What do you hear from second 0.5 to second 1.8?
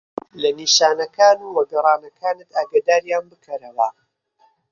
نیشانەکان و